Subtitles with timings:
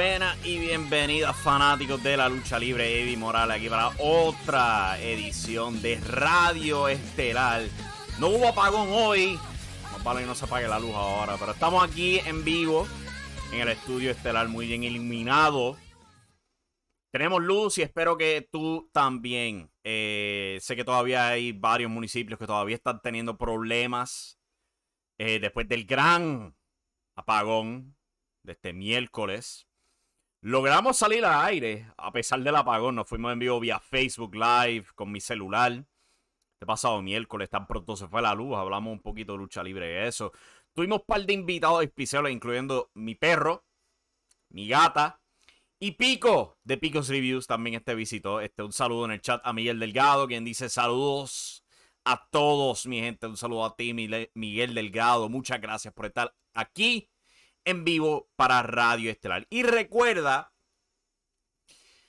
[0.00, 3.02] buenas y bienvenidas fanáticos de la lucha libre.
[3.02, 7.64] Eddie Morales aquí para otra edición de Radio Estelar.
[8.18, 9.38] No hubo apagón hoy,
[9.92, 12.88] más vale que no se apague la luz ahora, pero estamos aquí en vivo
[13.52, 15.76] en el estudio estelar muy bien iluminado.
[17.12, 19.70] Tenemos luz y espero que tú también.
[19.84, 24.40] Eh, sé que todavía hay varios municipios que todavía están teniendo problemas
[25.18, 26.56] eh, después del gran
[27.16, 27.94] apagón
[28.44, 29.66] de este miércoles.
[30.42, 32.94] Logramos salir al aire a pesar del apagón.
[32.94, 35.72] Nos fuimos en vivo vía Facebook Live con mi celular.
[35.72, 38.56] Este pasado miércoles, tan pronto se fue la luz.
[38.56, 40.32] Hablamos un poquito de lucha libre de eso.
[40.72, 43.66] Tuvimos un par de invitados especiales, incluyendo mi perro,
[44.48, 45.20] mi gata
[45.78, 47.46] y Pico de Picos Reviews.
[47.46, 48.40] También este visitó.
[48.40, 51.66] Este, un saludo en el chat a Miguel Delgado, quien dice saludos
[52.06, 53.26] a todos, mi gente.
[53.26, 55.28] Un saludo a ti, Miguel Delgado.
[55.28, 57.09] Muchas gracias por estar aquí
[57.64, 59.46] en vivo para Radio Estelar.
[59.50, 60.52] Y recuerda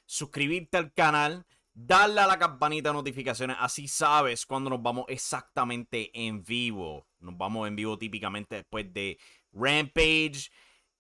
[0.05, 6.11] suscribirte al canal, darle a la campanita de notificaciones, así sabes cuando nos vamos exactamente
[6.13, 7.07] en vivo.
[7.19, 9.17] Nos vamos en vivo típicamente después de
[9.53, 10.51] Rampage,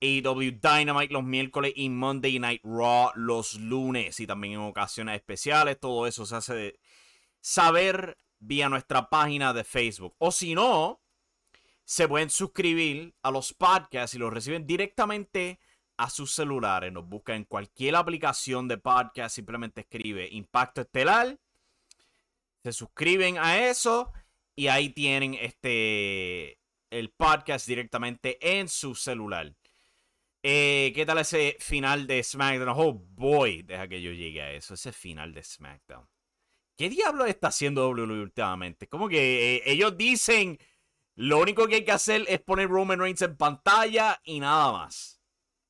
[0.01, 5.79] AW Dynamite los miércoles y Monday Night Raw los lunes y también en ocasiones especiales.
[5.79, 6.79] Todo eso se hace
[7.39, 10.15] saber vía nuestra página de Facebook.
[10.17, 11.01] O si no,
[11.91, 15.59] se pueden suscribir a los podcasts y los reciben directamente
[15.97, 16.89] a sus celulares.
[16.93, 21.37] Nos buscan en cualquier aplicación de podcast, simplemente escribe Impacto Estelar.
[22.63, 24.13] Se suscriben a eso
[24.55, 26.59] y ahí tienen este
[26.91, 29.53] el podcast directamente en su celular.
[30.43, 32.69] Eh, ¿Qué tal ese final de SmackDown?
[32.69, 34.75] Oh boy, deja que yo llegue a eso.
[34.75, 36.07] Ese final de SmackDown.
[36.77, 38.87] ¿Qué diablo está haciendo WWE últimamente?
[38.87, 40.57] Como que eh, ellos dicen
[41.15, 45.21] lo único que hay que hacer es poner Roman Reigns en pantalla y nada más.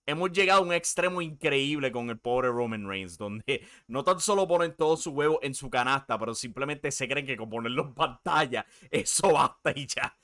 [0.05, 4.47] Hemos llegado a un extremo increíble con el pobre Roman Reigns, donde no tan solo
[4.47, 7.93] ponen todo su huevo en su canasta, pero simplemente se creen que con ponerlo en
[7.93, 10.17] pantalla, eso basta y ya.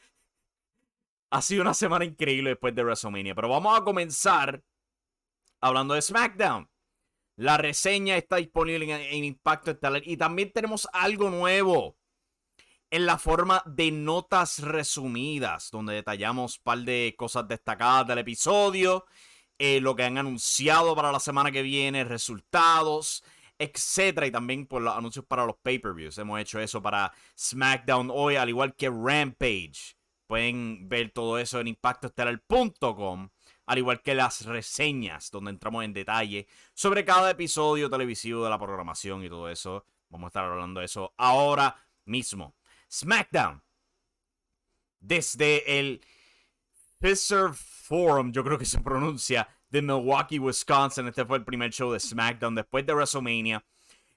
[1.30, 4.64] Ha sido una semana increíble después de WrestleMania, pero vamos a comenzar
[5.62, 6.70] hablando de SmackDown.
[7.36, 11.98] La reseña está disponible en, en Impacto Estelar y también tenemos algo nuevo
[12.90, 19.06] en la forma de notas resumidas, donde detallamos un par de cosas destacadas del episodio,
[19.59, 23.24] eh, lo que han anunciado para la semana que viene, resultados,
[23.58, 26.18] etcétera, y también por los anuncios para los pay-per-views.
[26.18, 29.96] Hemos hecho eso para SmackDown hoy, al igual que Rampage.
[30.28, 33.30] Pueden ver todo eso en impactoestelar.com,
[33.66, 38.59] al igual que las reseñas, donde entramos en detalle sobre cada episodio televisivo de la
[38.59, 39.86] programación y todo eso.
[40.09, 41.75] Vamos a estar hablando de eso ahora
[42.06, 42.56] mismo.
[42.92, 43.62] SmackDown.
[45.00, 46.02] Desde el
[47.00, 51.08] Fisher Forum, yo creo que se pronuncia, de Milwaukee, Wisconsin.
[51.08, 53.64] Este fue el primer show de SmackDown después de WrestleMania.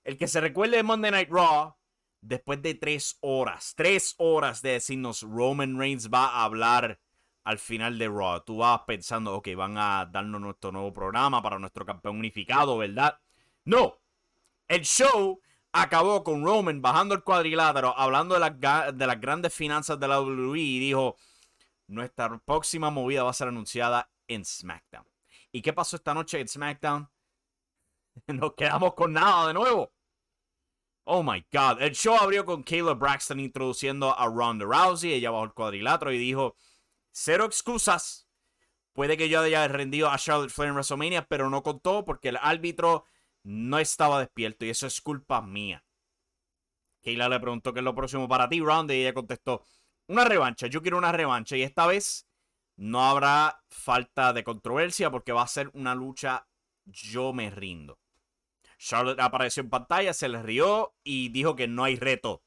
[0.05, 1.75] El que se recuerde de Monday Night Raw,
[2.21, 7.01] después de tres horas, tres horas de decirnos Roman Reigns va a hablar
[7.45, 8.43] al final de Raw.
[8.45, 13.19] Tú vas pensando, ok, van a darnos nuestro nuevo programa para nuestro campeón unificado, ¿verdad?
[13.65, 13.99] No.
[14.69, 15.41] El show
[15.73, 20.21] acabó con Roman bajando el cuadrilátero, hablando de las, de las grandes finanzas de la
[20.21, 21.17] WWE y dijo,
[21.87, 25.07] nuestra próxima movida va a ser anunciada en SmackDown.
[25.53, 27.11] ¿Y qué pasó esta noche en SmackDown?
[28.29, 29.93] Nos quedamos con nada de nuevo.
[31.05, 31.83] Oh my God.
[31.83, 35.15] El show abrió con Kayla Braxton introduciendo a Ronda Rousey.
[35.15, 36.55] Ella bajó el cuadrilátero y dijo:
[37.11, 38.29] Cero excusas.
[38.93, 42.37] Puede que yo haya rendido a Charlotte Flair en WrestleMania, pero no contó porque el
[42.37, 43.05] árbitro
[43.43, 45.85] no estaba despierto y eso es culpa mía.
[47.03, 49.65] Kayla le preguntó qué es lo próximo para ti, Ronda, y ella contestó,
[50.07, 52.29] una revancha, yo quiero una revancha y esta vez
[52.77, 56.47] no habrá falta de controversia porque va a ser una lucha
[56.85, 57.99] yo me rindo.
[58.79, 62.43] Charlotte apareció en pantalla, se le rió y dijo que no hay reto.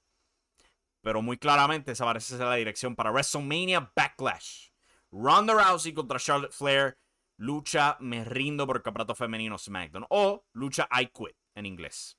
[1.01, 4.69] Pero muy claramente esa parece ser la dirección para WrestleMania Backlash.
[5.11, 6.97] Ronda Rousey contra Charlotte Flair
[7.43, 12.17] lucha Me rindo por el femenino SmackDown o lucha I quit en inglés.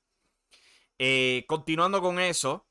[0.97, 2.67] Eh, continuando con eso,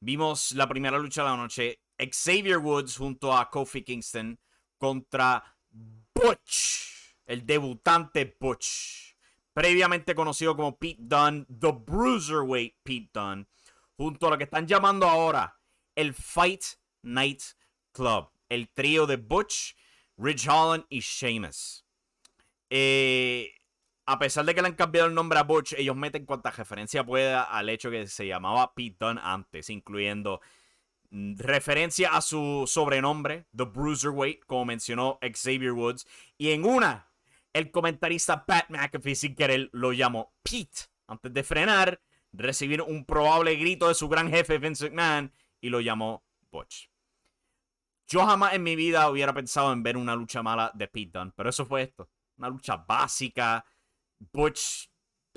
[0.00, 1.80] vimos la primera lucha de la noche.
[1.98, 4.38] Xavier Woods junto a Kofi Kingston
[4.76, 9.16] contra Butch, el debutante Butch,
[9.52, 13.46] previamente conocido como Pete Dunne, The Bruiserweight Pete Dunne,
[13.96, 15.58] junto a lo que están llamando ahora
[15.94, 16.62] el Fight
[17.02, 17.42] Night
[17.90, 19.74] Club, el trío de Butch,
[20.18, 21.84] Rich Holland y Sheamus.
[22.70, 23.52] Eh,
[24.04, 27.04] a pesar de que le han cambiado el nombre a Butch, ellos meten cuanta referencia
[27.04, 30.40] pueda al hecho que se llamaba Pete Dunne antes, incluyendo
[31.10, 36.06] mm, referencia a su sobrenombre, The Bruiserweight, como mencionó Xavier Woods.
[36.36, 37.10] Y en una,
[37.52, 42.00] El comentarista Pat McAfee sin querer lo llamó Pete antes de frenar,
[42.32, 46.88] recibir un probable grito de su gran jefe Vince McMahon y lo llamó Butch.
[48.08, 51.32] Yo jamás en mi vida hubiera pensado en ver una lucha mala de Pete Dunne,
[51.36, 52.08] pero eso fue esto.
[52.38, 53.64] Una lucha básica.
[54.32, 54.88] Butch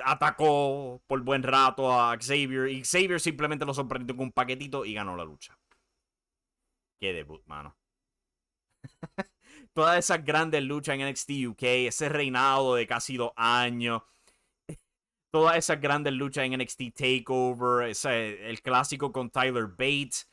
[0.04, 4.94] atacó por buen rato a Xavier y Xavier simplemente lo sorprendió con un paquetito y
[4.94, 5.58] ganó la lucha.
[7.00, 7.76] Qué debut, mano.
[9.74, 14.02] Todas esas grandes luchas en NXT UK, ese reinado de casi dos años,
[15.32, 20.30] todas esas grandes luchas en NXT Takeover, ese, el clásico con Tyler Bates,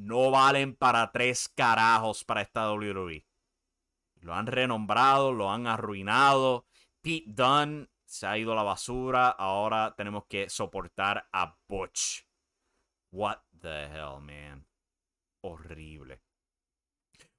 [0.00, 3.26] no valen para tres carajos para esta WWE.
[4.20, 6.66] Lo han renombrado, lo han arruinado.
[7.02, 9.28] Pete Dunne se ha ido a la basura.
[9.28, 12.26] Ahora tenemos que soportar a Butch.
[13.12, 14.66] What the hell, man.
[15.42, 16.20] Horrible.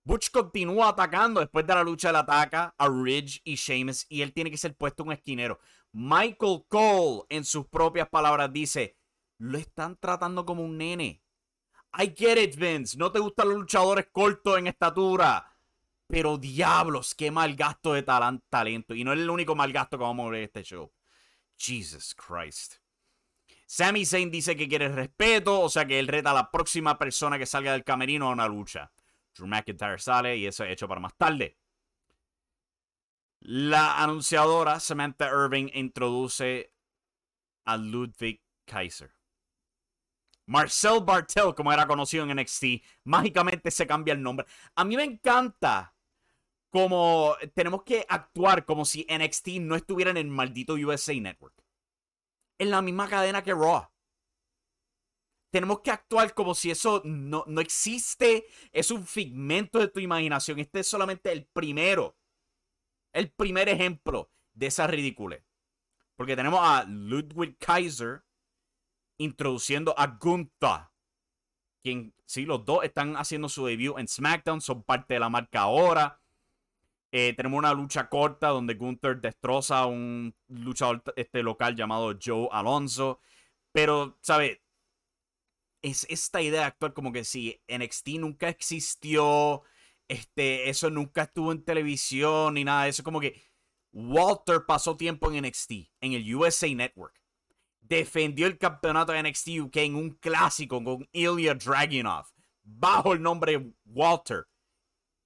[0.03, 1.39] Butch continúa atacando.
[1.39, 4.05] Después de la lucha, él ataca a Ridge y Sheamus.
[4.09, 5.59] Y él tiene que ser puesto un esquinero.
[5.93, 8.97] Michael Cole, en sus propias palabras, dice:
[9.39, 11.23] Lo están tratando como un nene.
[11.93, 12.97] I get it, Vince.
[12.97, 15.47] No te gustan los luchadores cortos en estatura.
[16.07, 18.93] Pero diablos, qué mal gasto de talento.
[18.95, 20.91] Y no es el único mal gasto que vamos a ver en este show.
[21.57, 22.75] Jesus Christ.
[23.65, 27.37] Sami Zayn dice que quiere respeto, o sea que él reta a la próxima persona
[27.37, 28.91] que salga del camerino a una lucha.
[29.33, 31.57] Drew McIntyre sale y eso es hecho para más tarde.
[33.39, 36.73] La anunciadora Samantha Irving introduce
[37.63, 39.11] a Ludwig Kaiser.
[40.51, 44.45] Marcel Bartel, como era conocido en NXT, mágicamente se cambia el nombre.
[44.75, 45.95] A mí me encanta
[46.69, 51.55] como tenemos que actuar como si NXT no estuviera en el maldito USA Network.
[52.59, 53.87] En la misma cadena que Raw.
[55.51, 58.45] Tenemos que actuar como si eso no, no existe.
[58.73, 60.59] Es un figmento de tu imaginación.
[60.59, 62.17] Este es solamente el primero.
[63.13, 65.41] El primer ejemplo de esa ridícula.
[66.17, 68.23] Porque tenemos a Ludwig Kaiser
[69.21, 70.89] introduciendo a Gunther.
[71.83, 74.61] Quien, sí, los dos están haciendo su debut en SmackDown.
[74.61, 76.19] Son parte de la marca ahora.
[77.11, 82.47] Eh, tenemos una lucha corta donde Gunther destroza a un luchador este, local llamado Joe
[82.51, 83.19] Alonso.
[83.71, 84.59] Pero, ¿sabes?
[85.81, 89.63] Es esta idea de actuar como que si NXT nunca existió,
[90.07, 93.03] este, eso nunca estuvo en televisión ni nada de eso.
[93.03, 93.41] Como que
[93.91, 95.71] Walter pasó tiempo en NXT,
[96.01, 97.20] en el USA Network.
[97.81, 102.27] Defendió el campeonato de NXT UK en un clásico con Ilya Dragunov,
[102.63, 104.47] bajo el nombre Walter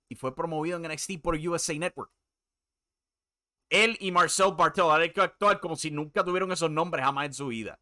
[0.09, 2.11] y fue promovido en NXT por USA Network.
[3.69, 7.33] Él y Marcel Bartel hay que actuar como si nunca tuvieron esos nombres jamás en
[7.33, 7.79] su vida.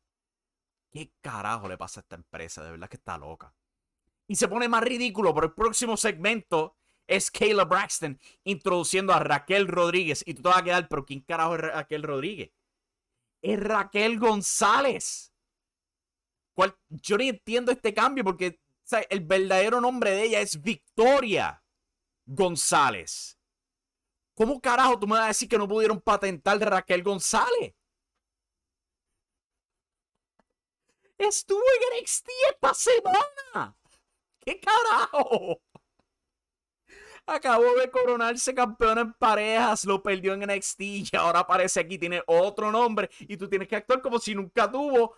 [0.91, 2.63] ¿Qué carajo le pasa a esta empresa?
[2.63, 3.53] De verdad que está loca.
[4.27, 6.77] Y se pone más ridículo, pero el próximo segmento
[7.07, 10.23] es Kayla Braxton introduciendo a Raquel Rodríguez.
[10.25, 12.51] Y tú te vas a quedar, pero ¿quién carajo es Raquel Rodríguez?
[13.43, 15.31] Es Raquel González.
[16.89, 18.59] Yo ni entiendo este cambio porque
[19.09, 21.63] el verdadero nombre de ella es Victoria.
[22.25, 23.37] González.
[24.35, 27.75] ¿Cómo carajo tú me vas a decir que no pudieron patentar Raquel González?
[31.17, 33.77] Estuvo en NXT esta semana.
[34.39, 35.61] ¿Qué carajo?
[37.25, 42.21] Acabó de coronarse campeón en parejas, lo perdió en NXT y ahora aparece aquí, tiene
[42.27, 45.15] otro nombre y tú tienes que actuar como si nunca tuvo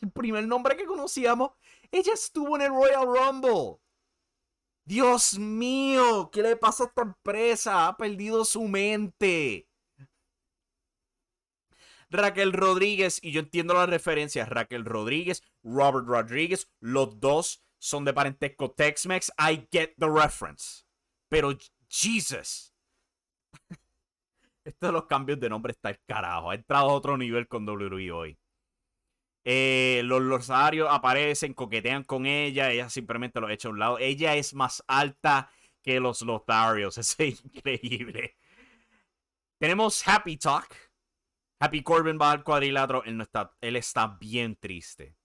[0.00, 1.52] el primer nombre que conocíamos.
[1.92, 3.78] Ella estuvo en el Royal Rumble.
[4.84, 7.86] Dios mío, ¿qué le pasa a esta empresa?
[7.86, 9.68] Ha perdido su mente.
[12.10, 18.14] Raquel Rodríguez, y yo entiendo las referencias, Raquel Rodríguez, Robert Rodríguez, los dos son de
[18.14, 19.30] parentesco Tex-Mex.
[19.38, 20.87] I get the reference.
[21.28, 21.56] Pero,
[21.88, 22.74] Jesus.
[24.64, 26.50] Esto de los cambios de nombre está el carajo.
[26.50, 28.38] Ha entrado a otro nivel con WWE hoy.
[29.44, 33.98] Eh, los Losarios aparecen, coquetean con ella, ella simplemente lo echa a un lado.
[33.98, 35.50] Ella es más alta
[35.82, 38.36] que los Lotharios, es increíble.
[39.58, 40.68] Tenemos Happy Talk.
[41.60, 45.16] Happy Corbin va al cuadrilátero, él, no está, él está bien triste.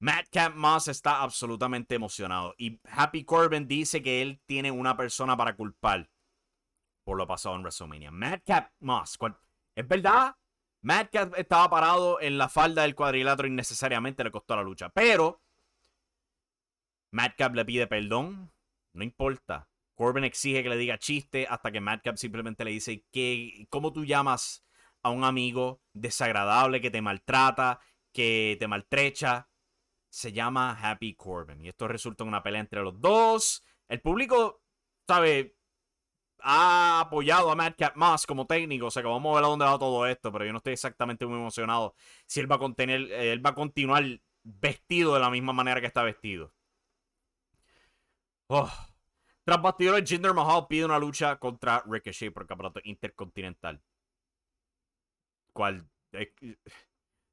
[0.00, 2.54] Madcap Moss está absolutamente emocionado.
[2.58, 6.08] Y Happy Corbin dice que él tiene una persona para culpar
[7.04, 8.10] por lo pasado en WrestleMania.
[8.10, 9.18] Madcap Moss,
[9.74, 10.36] ¿es verdad?
[10.82, 14.90] Madcap estaba parado en la falda del cuadrilátero innecesariamente le costó la lucha.
[14.90, 15.40] Pero
[17.10, 18.52] Madcap le pide perdón.
[18.92, 19.68] No importa.
[19.94, 24.04] Corbin exige que le diga chiste hasta que Madcap simplemente le dice que cómo tú
[24.04, 24.64] llamas
[25.02, 27.80] a un amigo desagradable que te maltrata,
[28.12, 29.48] que te maltrecha.
[30.08, 31.64] Se llama Happy Corbin.
[31.64, 33.64] Y esto resulta en una pelea entre los dos.
[33.88, 34.62] El público,
[35.06, 35.56] sabe,
[36.40, 39.64] ha apoyado a Madcap Moss como técnico, o sea que vamos a ver a dónde
[39.64, 41.94] va todo esto, pero yo no estoy exactamente muy emocionado
[42.26, 44.04] si él va a contener, eh, él va a continuar
[44.42, 46.52] vestido de la misma manera que está vestido.
[48.48, 48.70] Oh.
[49.44, 53.82] Tras bastidores, Jinder Mahal pide una lucha contra Ricochet por el campeonato intercontinental.
[55.52, 56.34] Cual eh,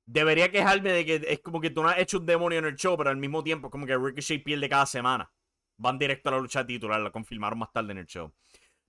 [0.06, 2.76] debería quejarme de que es como que tú no has hecho un demonio en el
[2.76, 5.32] show, pero al mismo tiempo como que Ricochet pierde cada semana.
[5.78, 8.34] Van directo a la lucha titular, la confirmaron más tarde en el show.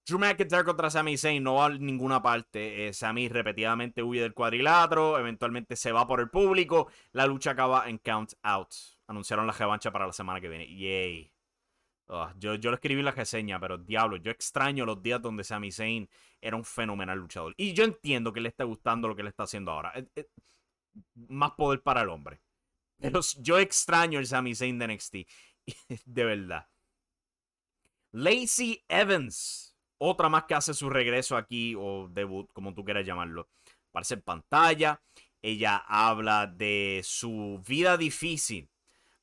[0.06, 2.86] Drew McIntyre contra Sami Zayn no va a ninguna parte.
[2.86, 6.88] Eh, Sami repetidamente huye del cuadrilátero, eventualmente se va por el público.
[7.10, 8.72] La lucha acaba en count out.
[9.08, 10.68] Anunciaron la revancha para la semana que viene.
[10.68, 11.32] Yay.
[12.36, 15.72] yo, yo lo escribí en la reseña, pero diablo, yo extraño los días donde Sami
[15.72, 16.08] Zayn
[16.40, 17.54] era un fenomenal luchador.
[17.56, 19.92] Y yo entiendo que le está gustando lo que le está haciendo ahora.
[19.96, 20.28] Eh, eh,
[21.14, 22.40] más poder para el hombre.
[22.98, 25.14] Pero yo extraño el Sami Zayn de NXT.
[26.04, 26.68] de verdad.
[28.12, 29.66] Lacey Evans
[29.98, 33.48] otra más que hace su regreso aquí, o debut, como tú quieras llamarlo.
[33.90, 35.00] Aparece en pantalla.
[35.42, 38.68] Ella habla de su vida difícil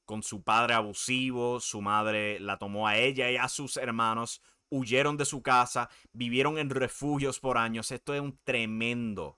[0.05, 1.59] con su padre abusivo.
[1.59, 4.41] Su madre la tomó a ella y a sus hermanos.
[4.69, 5.89] Huyeron de su casa.
[6.11, 7.91] Vivieron en refugios por años.
[7.91, 9.37] Esto es un tremendo,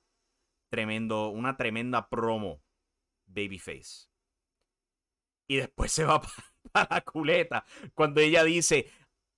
[0.69, 2.61] tremendo, una tremenda promo.
[3.27, 4.07] Babyface.
[5.47, 6.21] Y después se va
[6.71, 7.65] para la culeta.
[7.93, 8.91] Cuando ella dice,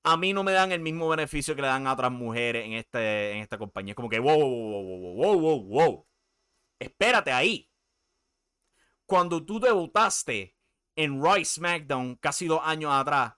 [0.03, 2.73] a mí no me dan el mismo beneficio que le dan a otras mujeres en,
[2.73, 3.91] este, en esta compañía.
[3.91, 6.07] Es como que, wow, wow, wow, wow, wow, wow.
[6.79, 7.69] Espérate ahí.
[9.05, 10.55] Cuando tú debutaste
[10.95, 13.33] en Raw SmackDown casi dos años atrás,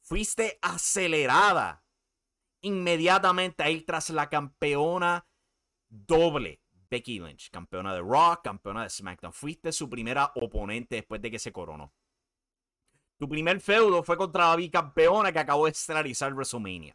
[0.00, 1.84] fuiste acelerada
[2.62, 5.26] inmediatamente a ir tras la campeona
[5.88, 6.61] doble.
[6.92, 9.32] Becky Lynch, campeona de Raw, campeona de SmackDown.
[9.32, 11.90] Fuiste su primera oponente después de que se coronó.
[13.18, 16.94] Tu primer feudo fue contra la bicampeona que acabó de estelarizar WrestleMania.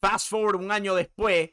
[0.00, 1.50] Fast forward un año después,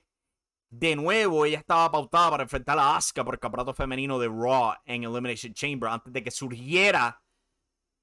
[0.72, 4.74] de nuevo ella estaba pautada para enfrentar a Asuka por el campeonato femenino de Raw
[4.84, 7.22] en Elimination Chamber antes de que surgiera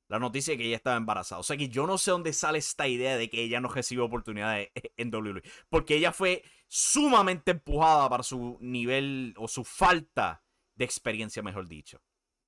[0.08, 1.40] la noticia de que ella estaba embarazada.
[1.40, 4.02] O sea que yo no sé dónde sale esta idea de que ella no recibe
[4.02, 5.42] oportunidades en WWE.
[5.68, 10.42] Porque ella fue sumamente empujada para su nivel o su falta
[10.74, 12.00] de experiencia, mejor dicho.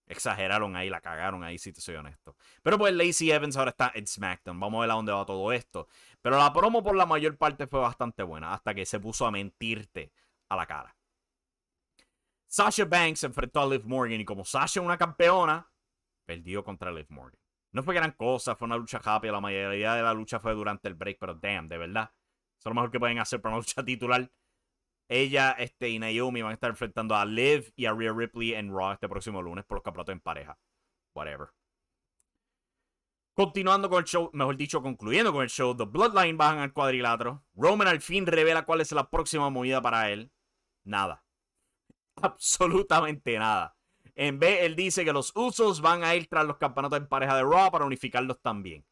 [0.06, 2.34] Exageraron ahí, la cagaron ahí, si te soy honesto.
[2.62, 4.58] Pero pues Lacey Evans ahora está en SmackDown.
[4.58, 5.88] Vamos a ver a dónde va todo esto.
[6.22, 8.54] Pero la promo por la mayor parte fue bastante buena.
[8.54, 10.10] Hasta que se puso a mentirte
[10.48, 10.96] a la cara.
[12.46, 14.20] Sasha Banks enfrentó a Liv Morgan.
[14.20, 15.70] Y como Sasha es una campeona,
[16.24, 17.40] perdió contra Liv Morgan.
[17.72, 19.32] No fue gran cosa, fue una lucha rápida.
[19.32, 21.18] La mayoría de la lucha fue durante el break.
[21.18, 22.10] Pero damn, de verdad.
[22.64, 24.30] Eso es lo mejor que pueden hacer para una lucha titular.
[25.06, 28.70] Ella este, y Naomi van a estar enfrentando a Liv y a Rhea Ripley en
[28.74, 30.58] Raw este próximo lunes por los campeonatos en pareja.
[31.14, 31.48] Whatever.
[33.34, 37.44] Continuando con el show, mejor dicho, concluyendo con el show, The Bloodline bajan al cuadrilátero.
[37.54, 40.32] Roman al fin revela cuál es la próxima movida para él.
[40.84, 41.22] Nada.
[42.16, 43.76] Absolutamente nada.
[44.14, 47.36] En vez, él dice que los usos van a ir tras los campeonatos en pareja
[47.36, 48.86] de Raw para unificarlos también.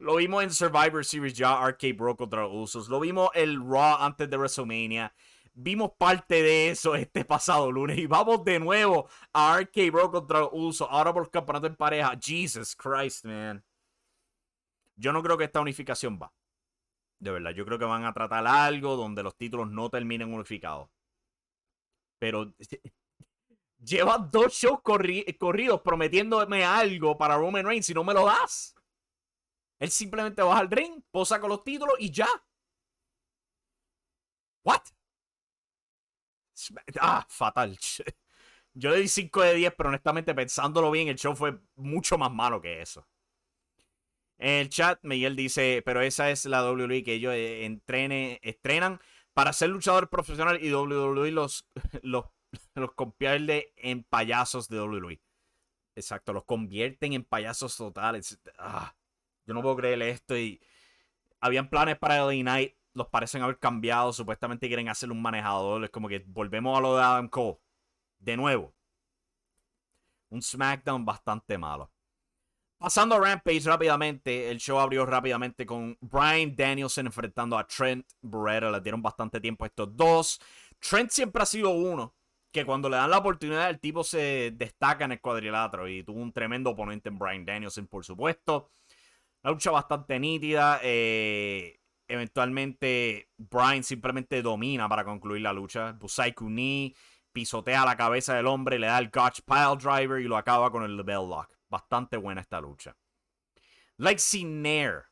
[0.00, 2.88] Lo vimos en Survivor Series ya, Arcade Bro contra Usos.
[2.88, 5.14] Lo vimos el Raw antes de WrestleMania.
[5.52, 7.98] Vimos parte de eso este pasado lunes.
[7.98, 10.88] Y vamos de nuevo a Arcade Bro contra los Usos.
[10.90, 12.18] Ahora por el campeonato en pareja.
[12.18, 13.62] Jesus Christ, man.
[14.96, 16.32] Yo no creo que esta unificación va.
[17.18, 20.88] De verdad, yo creo que van a tratar algo donde los títulos no terminen unificados.
[22.18, 22.54] Pero
[23.84, 28.74] lleva dos shows corridos prometiéndome algo para Roman Reigns y no me lo das.
[29.80, 32.28] Él simplemente baja al ring, posa con los títulos y ya.
[34.62, 34.82] ¿What?
[37.00, 37.78] Ah, fatal.
[38.74, 42.30] Yo le di 5 de 10, pero honestamente pensándolo bien, el show fue mucho más
[42.30, 43.08] malo que eso.
[44.38, 49.00] En el chat, Miguel dice, pero esa es la WWE que ellos eh, entrene, estrenan
[49.32, 51.66] para ser luchador profesional y WWE los,
[52.02, 52.26] los,
[52.74, 55.20] los convierte en payasos de WWE.
[55.96, 58.38] Exacto, los convierten en payasos totales.
[58.58, 58.94] Ah.
[59.46, 60.36] Yo no puedo creerle esto.
[60.36, 60.60] Y
[61.40, 62.74] habían planes para el Night.
[62.92, 64.12] Los parecen haber cambiado.
[64.12, 65.84] Supuestamente quieren hacerle un manejador.
[65.84, 67.58] Es como que volvemos a lo de Adam Cole.
[68.18, 68.74] De nuevo.
[70.30, 71.90] Un SmackDown bastante malo.
[72.78, 78.70] Pasando a Rampage rápidamente, el show abrió rápidamente con Brian Danielson enfrentando a Trent Beretta.
[78.70, 80.40] Le dieron bastante tiempo a estos dos.
[80.78, 82.14] Trent siempre ha sido uno
[82.50, 86.20] que cuando le dan la oportunidad el tipo se destaca en el cuadrilátero y tuvo
[86.20, 88.70] un tremendo oponente en Brian Danielson, por supuesto.
[89.42, 90.80] Una lucha bastante nítida.
[90.82, 95.92] Eh, eventualmente, Brian simplemente domina para concluir la lucha.
[95.92, 96.94] Busai Kuni
[97.32, 100.82] pisotea la cabeza del hombre, le da el Gotch Pile Driver y lo acaba con
[100.82, 101.56] el Bell Lock.
[101.68, 102.96] Bastante buena esta lucha.
[103.96, 105.04] Lexi Nair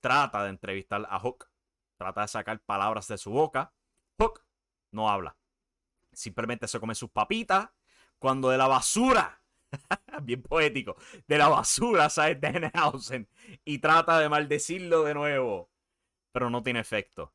[0.00, 1.52] trata de entrevistar a Hook
[2.02, 3.72] trata de sacar palabras de su boca.
[4.18, 4.44] Hook
[4.90, 5.36] no habla.
[6.12, 7.68] Simplemente se come sus papitas.
[8.18, 9.41] Cuando de la basura,
[10.22, 13.28] bien poético, de la basura sale Danhausen
[13.64, 15.70] y trata de maldecirlo de nuevo.
[16.32, 17.32] Pero no tiene efecto.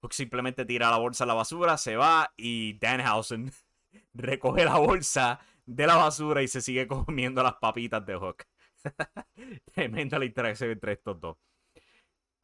[0.00, 3.50] Hook simplemente tira la bolsa a la basura, se va y Danhausen
[4.14, 8.44] recoge la bolsa de la basura y se sigue comiendo las papitas de Hook.
[9.74, 11.36] Tremenda la interacción entre estos dos.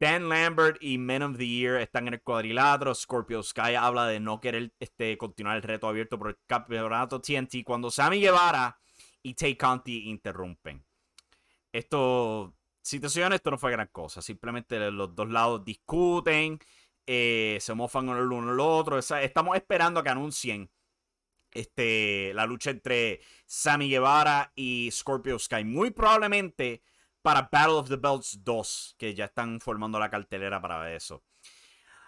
[0.01, 2.95] Dan Lambert y Men of the Year están en el cuadrilátero.
[2.95, 7.65] Scorpio Sky habla de no querer este, continuar el reto abierto por el campeonato TNT
[7.65, 8.77] cuando Sammy Guevara
[9.25, 10.85] y Tay Conti interrumpen.
[11.73, 14.23] Esto, si te soy honesto, no fue gran cosa.
[14.23, 16.59] Simplemente los dos lados discuten,
[17.07, 18.99] eh, se mofan el uno al otro.
[18.99, 20.71] estamos esperando a que anuncien
[21.51, 25.65] este, la lucha entre Sammy Guevara y Scorpio Sky.
[25.65, 26.83] Muy probablemente
[27.23, 31.25] para Battle of the Belts 2, que ya están formando la cartelera para eso.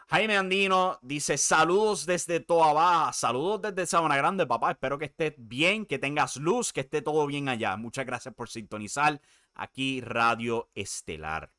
[0.08, 4.70] Jaime Andino dice: Saludos desde Toa Baja, saludos desde Sabana Grande, papá.
[4.70, 7.76] Espero que estés bien, que tengas luz, que esté todo bien allá.
[7.76, 9.20] Muchas gracias por sintonizar
[9.54, 11.50] aquí Radio Estelar.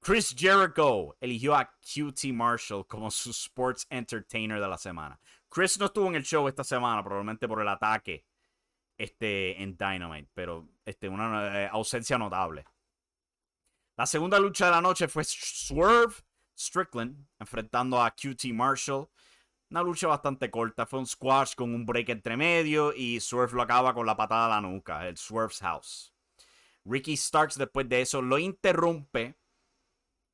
[0.00, 5.20] Chris Jericho eligió a QT Marshall como su Sports Entertainer de la semana.
[5.50, 8.24] Chris no estuvo en el show esta semana, probablemente por el ataque
[8.96, 12.64] este, en Dynamite, pero este, una eh, ausencia notable.
[13.96, 16.14] La segunda lucha de la noche fue Swerve
[16.56, 19.08] Strickland enfrentando a QT Marshall.
[19.70, 23.62] Una lucha bastante corta, fue un squash con un break entre medio y Swerve lo
[23.62, 26.12] acaba con la patada a la nuca, el Swerve's House.
[26.84, 29.36] Ricky Starks después de eso lo interrumpe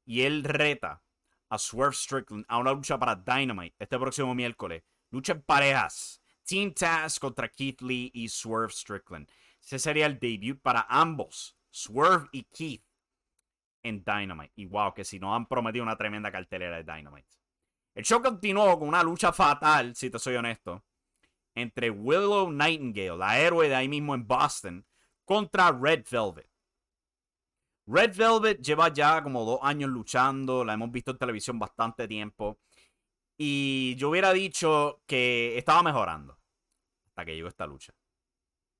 [0.05, 1.03] y él reta
[1.49, 4.83] a Swerve Strickland a una lucha para Dynamite este próximo miércoles.
[5.11, 6.23] Lucha en parejas.
[6.45, 9.31] Team Taz contra Keith Lee y Swerve Strickland.
[9.61, 12.85] Ese sería el debut para ambos, Swerve y Keith,
[13.83, 14.53] en Dynamite.
[14.57, 17.29] Y wow, que si no han prometido una tremenda cartelera de Dynamite.
[17.95, 20.83] El show continuó con una lucha fatal, si te soy honesto,
[21.55, 24.87] entre Willow Nightingale, la héroe de ahí mismo en Boston,
[25.25, 26.49] contra Red Velvet.
[27.87, 32.59] Red Velvet lleva ya como dos años luchando, la hemos visto en televisión bastante tiempo.
[33.37, 36.39] Y yo hubiera dicho que estaba mejorando
[37.07, 37.93] hasta que llegó esta lucha.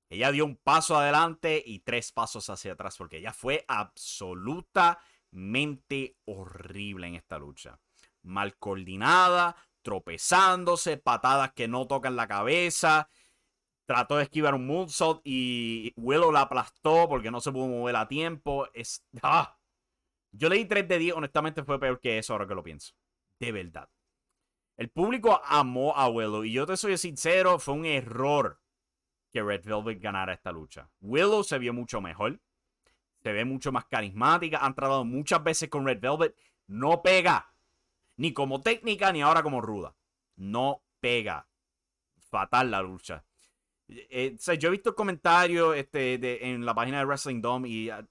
[0.09, 7.07] Ella dio un paso adelante y tres pasos hacia atrás porque ella fue absolutamente horrible
[7.07, 7.79] en esta lucha.
[8.21, 13.09] Mal coordinada, tropezándose, patadas que no tocan la cabeza.
[13.85, 18.07] Trató de esquivar un moonsault y Willow la aplastó porque no se pudo mover a
[18.07, 18.67] tiempo.
[18.73, 19.57] Es, ¡ah!
[20.31, 22.93] Yo le di 3 de 10, honestamente fue peor que eso ahora que lo pienso.
[23.39, 23.89] De verdad.
[24.77, 28.62] El público amó a Willow y yo te soy sincero, fue un error
[29.33, 30.89] que Red Velvet ganara esta lucha.
[31.01, 32.39] Willow se vio mucho mejor,
[33.21, 37.51] se ve mucho más carismática, han tratado muchas veces con Red Velvet, no pega,
[38.15, 39.95] ni como técnica ni ahora como ruda.
[40.35, 41.47] No pega.
[42.29, 43.25] Fatal la lucha.
[43.87, 48.05] Eh, eh, yo he visto comentarios este, en la página de Wrestling Dome y ah,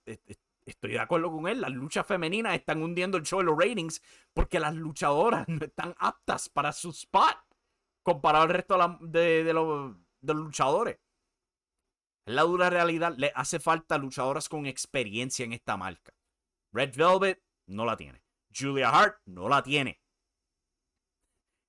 [0.66, 1.61] estoy de acuerdo con él.
[1.61, 5.94] Las luchas femeninas están hundiendo el show en los ratings porque las luchadoras no están
[5.98, 7.38] aptas para su spot
[8.02, 10.98] comparado al resto de, los, luchadores.
[12.24, 13.14] La dura realidad.
[13.16, 16.14] Le hace falta luchadoras con experiencia en esta marca.
[16.72, 18.22] Red Velvet no la tiene.
[18.54, 20.00] Julia Hart no la tiene.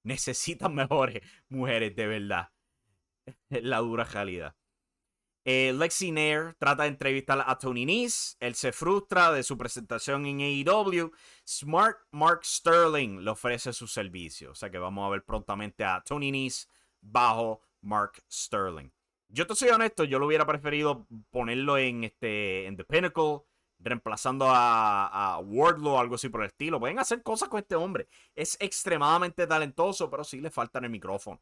[0.04, 2.52] Necesitan mejores mujeres de verdad.
[3.50, 4.56] Es la dura realidad.
[5.46, 8.38] Eh, Lexi Nair trata de entrevistar a Tony Nese.
[8.40, 11.12] Él se frustra de su presentación en AEW.
[11.46, 14.52] Smart Mark Sterling le ofrece su servicio.
[14.52, 16.68] O sea que vamos a ver prontamente a Tony Nese
[17.02, 18.90] bajo Mark Sterling.
[19.34, 23.40] Yo te soy honesto, yo lo hubiera preferido ponerlo en, este, en The Pinnacle,
[23.80, 26.80] reemplazando a, a Wardlow o algo así por el estilo.
[26.80, 28.08] Pueden hacer cosas con este hombre.
[28.36, 31.42] Es extremadamente talentoso, pero sí le falta en el micrófono.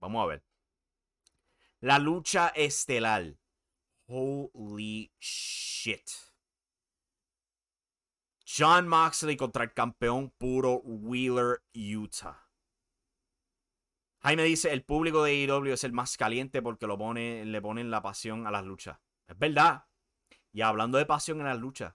[0.00, 0.44] Vamos a ver.
[1.80, 3.34] La lucha estelar.
[4.06, 6.08] Holy shit.
[8.46, 12.49] John Moxley contra el campeón puro Wheeler, Utah.
[14.22, 18.46] Jaime dice, el público de AEW es el más caliente porque le ponen la pasión
[18.46, 18.98] a las luchas.
[19.26, 19.86] Es verdad.
[20.52, 21.94] Y hablando de pasión en las luchas,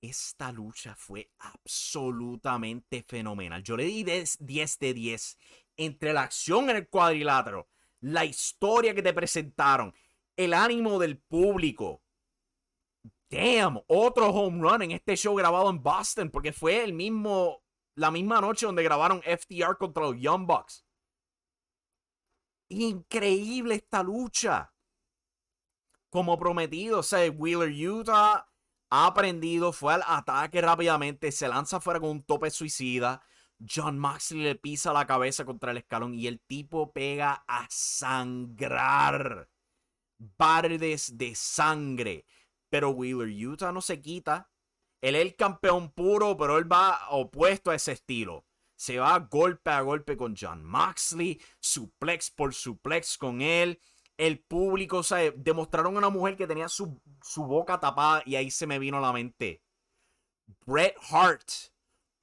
[0.00, 3.62] esta lucha fue absolutamente fenomenal.
[3.62, 5.38] Yo le di 10 de 10
[5.76, 7.68] entre la acción en el cuadrilátero,
[8.00, 9.94] la historia que te presentaron,
[10.36, 12.02] el ánimo del público.
[13.28, 16.86] Damn, otro home run en este show grabado en Boston, porque fue
[17.94, 20.84] la misma noche donde grabaron FTR contra los Young Bucks.
[22.72, 24.72] Increíble esta lucha.
[26.08, 28.48] Como prometido, o sea, Wheeler Utah
[28.90, 33.22] ha aprendido, fue al ataque rápidamente, se lanza fuera con un tope suicida.
[33.68, 39.48] John Moxley le pisa la cabeza contra el escalón y el tipo pega a sangrar.
[40.18, 42.24] Bardes de sangre.
[42.70, 44.50] Pero Wheeler Utah no se quita.
[45.02, 48.46] Él es el campeón puro, pero él va opuesto a ese estilo.
[48.82, 53.80] Se va golpe a golpe con John Moxley, suplex por suplex con él
[54.16, 57.00] el público, o sea, demostraron a una mujer que tenía su,
[57.36, 59.62] boca tapada y ahí se me vino a la mente.
[60.66, 61.48] Bret Hart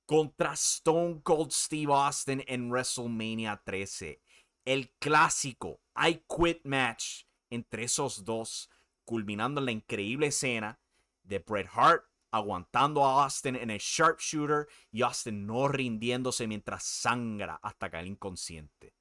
[0.06, 4.22] contra Stone Cold Steve Austin en WrestleMania 13.
[4.66, 8.70] El clásico I Quit match entre esos dos,
[9.06, 10.78] culminando en la increíble escena
[11.24, 17.60] de Bret Hart aguantando a Austin en el sharpshooter y Austin no rindiéndose mientras sangra
[17.62, 18.94] hasta caer inconsciente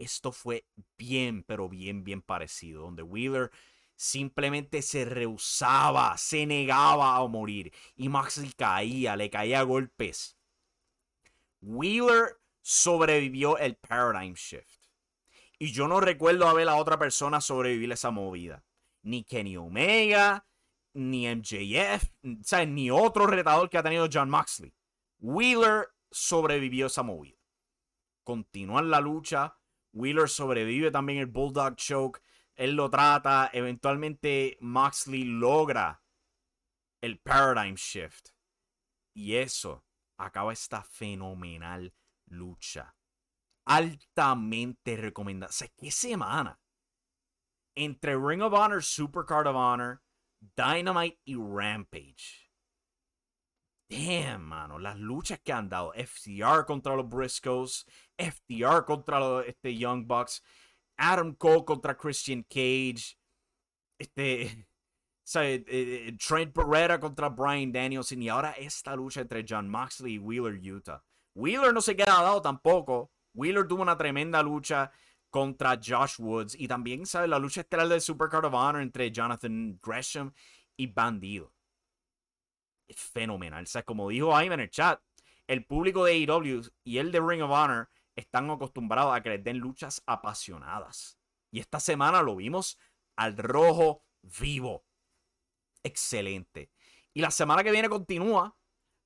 [0.00, 3.50] esto fue bien, pero bien, bien parecido, donde Wheeler
[3.96, 10.38] simplemente se rehusaba, se negaba a morir y Maxi caía, le caía a golpes.
[11.60, 14.80] Wheeler sobrevivió el Paradigm Shift.
[15.58, 18.64] Y yo no recuerdo a ver a otra persona sobrevivir esa movida.
[19.02, 20.46] Ni Kenny Omega,
[20.94, 22.10] ni MJF,
[22.66, 24.74] ni otro retador que ha tenido John Moxley.
[25.18, 27.38] Wheeler sobrevivió esa movida.
[28.24, 29.60] Continúan la lucha
[29.92, 32.22] Wheeler sobrevive también el Bulldog Choke.
[32.54, 33.50] Él lo trata.
[33.52, 36.02] Eventualmente Moxley logra
[37.00, 38.30] el Paradigm Shift.
[39.14, 39.84] Y eso
[40.18, 41.92] acaba esta fenomenal
[42.26, 42.94] lucha.
[43.66, 45.50] Altamente recomendada.
[45.50, 46.60] O sea, ¿qué semana?
[47.74, 50.02] Entre Ring of Honor, Supercard of Honor,
[50.40, 52.50] Dynamite y Rampage.
[53.88, 55.92] Damn, mano, las luchas que han dado.
[55.92, 57.84] FTR contra los Briscoes,
[58.16, 60.42] FTR contra los este, Young Bucks,
[60.96, 63.18] Adam Cole contra Christian Cage,
[63.98, 64.42] este,
[65.34, 70.18] eh, eh, Trent Beretta contra Brian Danielson y ahora esta lucha entre John Moxley y
[70.18, 71.02] Wheeler Utah.
[71.34, 73.10] Wheeler no se queda dado tampoco.
[73.34, 74.92] Wheeler tuvo una tremenda lucha
[75.30, 77.30] contra Josh Woods y también, ¿sabes?
[77.30, 80.32] La lucha estelar del Supercard of Honor entre Jonathan Gresham
[80.76, 81.52] y Bandido
[82.94, 83.66] fenomenal.
[83.74, 85.00] O como dijo Jaime en el chat,
[85.46, 89.44] el público de AEW y el de Ring of Honor están acostumbrados a que les
[89.44, 91.18] den luchas apasionadas.
[91.50, 92.78] Y esta semana lo vimos
[93.16, 94.84] al rojo vivo.
[95.82, 96.70] Excelente.
[97.12, 98.56] Y la semana que viene continúa.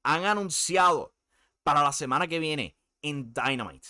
[0.07, 1.15] Han anunciado
[1.63, 3.89] para la semana que viene en Dynamite.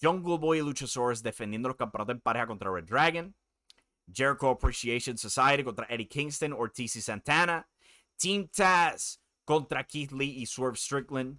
[0.00, 3.34] Jungle Boy y Luchasaurus defendiendo los campeonatos en pareja contra Red Dragon.
[4.12, 7.68] Jericho Appreciation Society contra Eddie Kingston, Ortiz y Santana.
[8.16, 11.38] Team Taz contra Keith Lee y Swerve Strickland.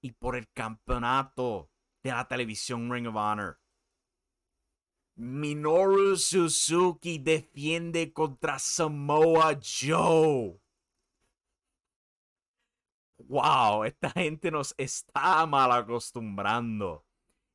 [0.00, 1.70] Y por el campeonato
[2.02, 3.58] de la televisión Ring of Honor.
[5.16, 10.58] Minoru Suzuki defiende contra Samoa Joe.
[13.18, 17.04] Wow, esta gente nos está mal acostumbrando.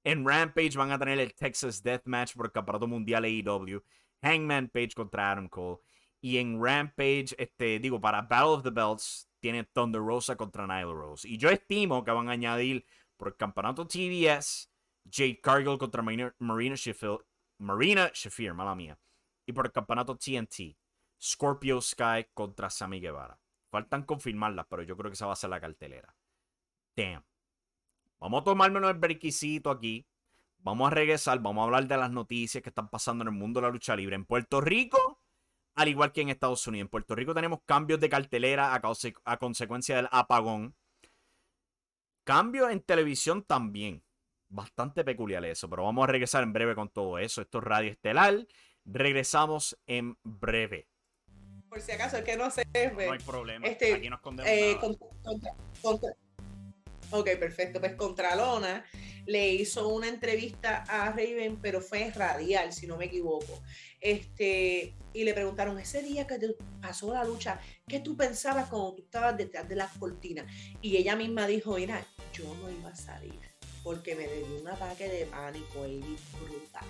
[0.05, 3.83] En Rampage van a tener el Texas Deathmatch por el Campeonato Mundial AEW.
[4.21, 5.79] Hangman Page contra Adam Cole.
[6.21, 10.93] Y en Rampage, este, digo, para Battle of the Belts, tiene Thunder Rosa contra Nyla
[10.93, 11.27] Rose.
[11.27, 12.85] Y yo estimo que van a añadir
[13.17, 14.71] por el campeonato TBS,
[15.11, 17.19] Jade Cargill contra Marina, Sheffield,
[17.59, 18.97] Marina Shafir, mala mía.
[19.45, 20.75] Y por el campeonato TNT,
[21.21, 23.39] Scorpio Sky contra Sammy Guevara.
[23.69, 26.15] Faltan confirmarlas, pero yo creo que esa va a ser la cartelera.
[26.95, 27.23] Damn.
[28.25, 30.03] Vamos a tomarme el brequisito aquí.
[30.57, 33.61] Vamos a regresar, vamos a hablar de las noticias que están pasando en el mundo
[33.61, 34.15] de la lucha libre.
[34.15, 35.21] En Puerto Rico,
[35.75, 36.85] al igual que en Estados Unidos.
[36.85, 40.75] En Puerto Rico tenemos cambios de cartelera a, consecuencia del apagón.
[42.23, 44.03] Cambio en televisión también.
[44.49, 47.43] Bastante peculiar eso, pero vamos a regresar en breve con todo eso.
[47.43, 48.47] Esto es Radio Estelar.
[48.85, 50.87] Regresamos en breve.
[51.69, 52.65] Por si acaso, es que no sé.
[52.73, 53.67] No hay problema.
[53.67, 54.51] Este, Aquí nos escondemos.
[54.51, 54.79] Eh,
[57.11, 57.79] ok, perfecto.
[57.79, 58.85] Pues Contralona
[59.25, 63.61] le hizo una entrevista a Raven, pero fue radial, si no me equivoco.
[63.99, 66.37] Este, y le preguntaron, ese día que
[66.81, 70.45] pasó la lucha, ¿qué tú pensabas cuando tú estabas detrás de las cortinas?
[70.81, 73.39] Y ella misma dijo, mira, yo no iba a salir,
[73.83, 76.01] porque me dio un ataque de pánico, y
[76.39, 76.85] brutal.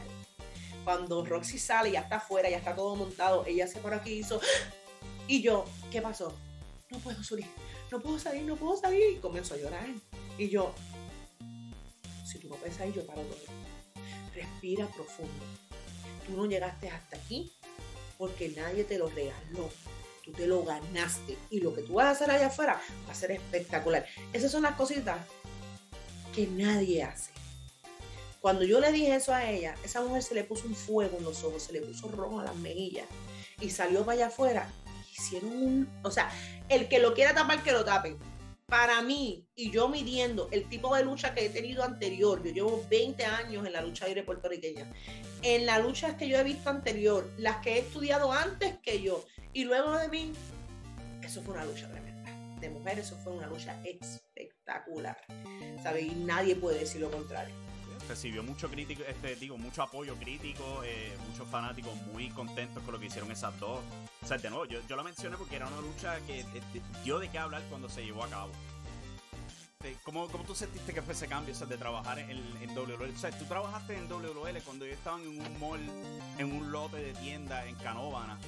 [0.84, 4.42] Cuando Roxy sale, ya está afuera, ya está todo montado, ella se por aquí hizo,
[5.28, 6.38] y yo, ¿qué pasó?
[6.90, 7.48] No puedo salir,
[7.98, 9.18] no puedo salir, no puedo salir.
[9.18, 9.88] Y comenzó a llorar.
[10.38, 10.74] Y yo,
[12.26, 13.40] si tú no puedes salir, yo paro todo.
[14.34, 15.44] Respira profundo
[16.26, 17.52] tú no llegaste hasta aquí
[18.18, 19.70] porque nadie te lo regaló.
[20.24, 21.38] Tú te lo ganaste.
[21.52, 24.06] Y lo que tú vas a hacer allá afuera va a ser espectacular.
[24.34, 25.18] Esas son las cositas
[26.34, 27.32] que nadie hace.
[28.42, 31.24] Cuando yo le dije eso a ella, esa mujer se le puso un fuego en
[31.24, 33.08] los ojos, se le puso rojo a las mejillas
[33.60, 34.72] y salió para allá afuera
[35.18, 36.30] hicieron un, o sea,
[36.70, 38.18] el que lo quiera tapar, que lo tapen.
[38.68, 42.86] Para mí, y yo midiendo el tipo de lucha que he tenido anterior, yo llevo
[42.90, 44.92] 20 años en la lucha libre puertorriqueña,
[45.44, 49.24] en la lucha que yo he visto anterior, las que he estudiado antes que yo,
[49.54, 50.34] y luego de mí,
[51.22, 52.32] eso fue una lucha tremenda.
[52.60, 55.18] De mujeres, eso fue una lucha espectacular.
[55.84, 56.06] ¿Sabes?
[56.06, 57.54] Y nadie puede decir lo contrario
[58.08, 63.00] recibió mucho crítico, este, digo, mucho apoyo crítico, eh, muchos fanáticos muy contentos con lo
[63.00, 63.80] que hicieron esas dos.
[64.22, 66.46] O sea, de nuevo, yo, yo lo mencioné porque era una lucha que eh,
[67.04, 68.52] dio de qué hablar cuando se llevó a cabo.
[70.04, 73.14] ¿Cómo, ¿Cómo, tú sentiste que fue ese cambio de trabajar en, en WL?
[73.14, 75.80] O sea, tú trabajaste en WL cuando yo estaba en un mall,
[76.40, 78.40] en un lote de tienda en Canóvana.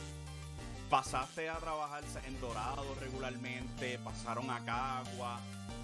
[0.89, 5.39] Pasaste a trabajar en Dorado regularmente, pasaron a Cagua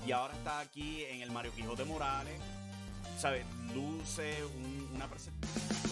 [0.07, 2.39] y ahora estás aquí en el Mario Quijote Morales
[3.17, 3.45] ¿sabes?
[3.73, 4.43] Luce
[4.93, 5.83] una presentación.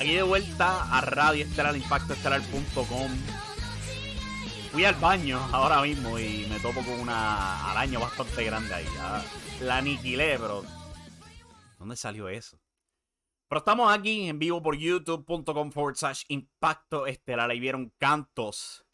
[0.00, 3.10] Aquí de vuelta a Radio Estelar, Impacto Estelar.com.
[4.70, 8.86] Fui al baño ahora mismo y me topo con una araña bastante grande ahí.
[9.60, 10.62] La aniquilé, pero.
[11.78, 12.60] ¿Dónde salió eso?
[13.48, 17.50] Pero estamos aquí en vivo por youtube.com forward slash impacto estelar.
[17.50, 18.87] Ahí vieron cantos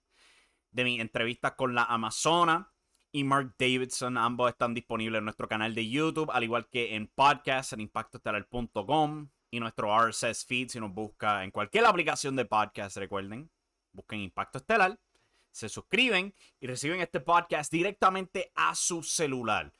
[0.74, 2.70] de mis entrevistas con la Amazona
[3.12, 4.18] y Mark Davidson.
[4.18, 9.30] Ambos están disponibles en nuestro canal de YouTube, al igual que en podcast en impactoestelar.com
[9.50, 13.50] y nuestro RSS feed si nos busca en cualquier aplicación de podcast, recuerden,
[13.92, 14.98] busquen Impacto Estelar,
[15.52, 19.72] se suscriben y reciben este podcast directamente a su celular.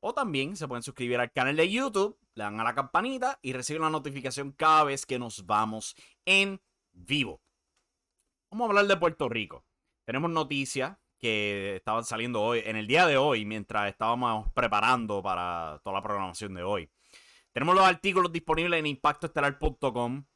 [0.00, 3.52] O también se pueden suscribir al canal de YouTube, le dan a la campanita y
[3.52, 7.40] reciben la notificación cada vez que nos vamos en vivo.
[8.50, 9.64] Vamos a hablar de Puerto Rico
[10.12, 15.80] tenemos noticias que estaban saliendo hoy, en el día de hoy, mientras estábamos preparando para
[15.82, 16.90] toda la programación de hoy.
[17.50, 20.26] Tenemos los artículos disponibles en impactoestelar.com.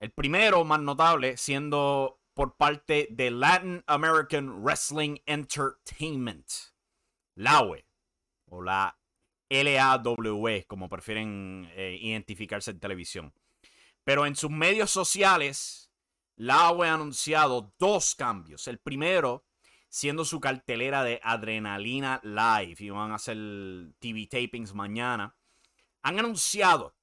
[0.00, 6.48] El primero, más notable, siendo por parte de Latin American Wrestling Entertainment,
[7.36, 7.86] LAWE,
[8.46, 8.98] o la
[9.48, 13.32] LAW, como prefieren eh, identificarse en televisión.
[14.02, 15.81] Pero en sus medios sociales
[16.42, 18.66] la ha anunciado dos cambios.
[18.66, 19.44] El primero
[19.88, 23.36] siendo su cartelera de Adrenalina Live y van a hacer
[24.00, 25.36] TV tapings mañana.
[26.02, 26.96] Han anunciado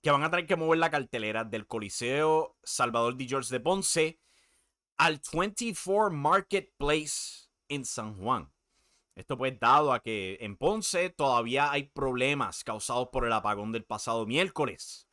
[0.00, 4.20] que van a tener que mover la cartelera del Coliseo Salvador de George de Ponce
[4.96, 8.52] al 24 Marketplace en San Juan.
[9.16, 13.84] Esto pues dado a que en Ponce todavía hay problemas causados por el apagón del
[13.84, 15.08] pasado miércoles.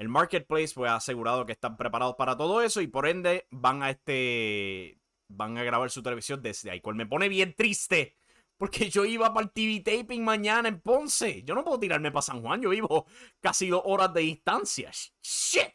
[0.00, 3.82] El marketplace pues ha asegurado que están preparados para todo eso y por ende van
[3.82, 8.16] a este van a grabar su televisión desde ahí, me pone bien triste.
[8.56, 11.42] Porque yo iba para el TV taping mañana en Ponce.
[11.42, 12.62] Yo no puedo tirarme para San Juan.
[12.62, 13.06] Yo vivo
[13.40, 14.90] casi dos horas de distancia.
[15.22, 15.74] Shit.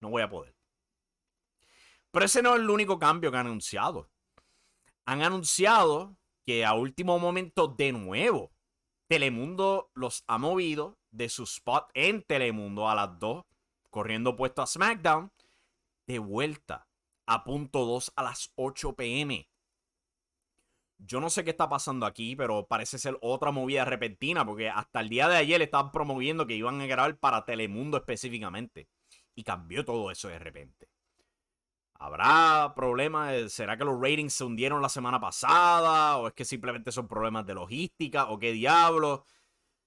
[0.00, 0.54] No voy a poder.
[2.12, 4.10] Pero ese no es el único cambio que han anunciado.
[5.06, 8.51] Han anunciado que a último momento, de nuevo,
[9.12, 13.44] Telemundo los ha movido de su spot en Telemundo a las 2,
[13.90, 15.30] corriendo puesto a SmackDown,
[16.06, 16.88] de vuelta
[17.26, 19.50] a punto 2 a las 8 pm.
[20.96, 25.00] Yo no sé qué está pasando aquí, pero parece ser otra movida repentina, porque hasta
[25.00, 28.88] el día de ayer estaban promoviendo que iban a grabar para Telemundo específicamente.
[29.34, 30.88] Y cambió todo eso de repente.
[32.02, 33.52] ¿Habrá problemas?
[33.52, 36.16] ¿Será que los ratings se hundieron la semana pasada?
[36.18, 38.28] ¿O es que simplemente son problemas de logística?
[38.28, 39.24] ¿O qué diablo?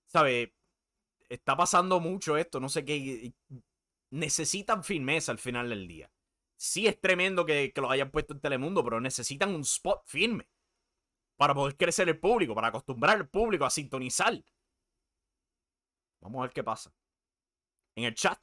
[0.06, 0.54] ¿Sabe?
[1.28, 3.34] está pasando mucho esto, no sé qué.
[4.12, 6.10] Necesitan firmeza al final del día.
[6.56, 10.48] Sí es tremendo que, que lo hayan puesto en Telemundo, pero necesitan un spot firme
[11.36, 14.42] para poder crecer el público, para acostumbrar al público a sintonizar.
[16.22, 16.94] Vamos a ver qué pasa.
[17.96, 18.40] En el chat,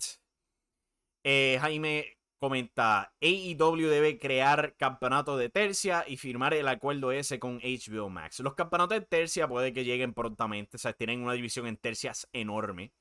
[1.25, 7.61] eh, Jaime comenta, AEW debe crear campeonato de tercia y firmar el acuerdo ese con
[7.61, 8.41] HBO Max.
[8.41, 12.93] Los campeonatos de tercia puede que lleguen prontamente, o tienen una división en tercias enorme.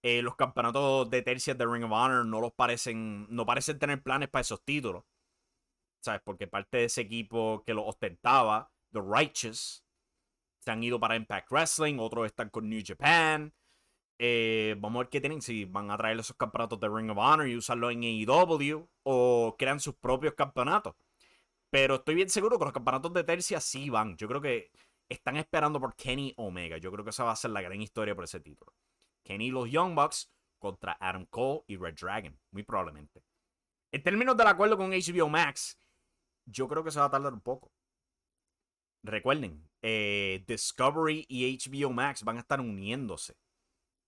[0.00, 4.00] Eh, los campeonatos de tercias de Ring of Honor no los parecen, no parecen tener
[4.00, 5.02] planes para esos títulos.
[6.00, 6.20] ¿Sabes?
[6.24, 9.84] Porque parte de ese equipo que lo ostentaba, The Righteous,
[10.60, 13.52] se han ido para Impact Wrestling, otros están con New Japan.
[14.18, 17.18] Eh, vamos a ver qué tienen, si van a traer esos campeonatos de Ring of
[17.18, 20.94] Honor y usarlo en AEW o crean sus propios campeonatos.
[21.70, 24.16] Pero estoy bien seguro que los campeonatos de tercia sí van.
[24.16, 24.70] Yo creo que
[25.08, 26.78] están esperando por Kenny Omega.
[26.78, 28.72] Yo creo que esa va a ser la gran historia por ese título.
[29.24, 33.24] Kenny y los Young Bucks contra Adam Cole y Red Dragon, muy probablemente.
[33.90, 35.78] En términos del acuerdo con HBO Max,
[36.46, 37.72] yo creo que se va a tardar un poco.
[39.02, 43.34] Recuerden, eh, Discovery y HBO Max van a estar uniéndose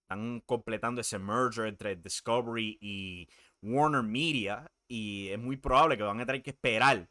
[0.04, 3.28] Están completando ese merger entre Discovery y
[3.62, 4.70] Warner Media.
[4.86, 7.08] Y es muy probable que van a tener que esperar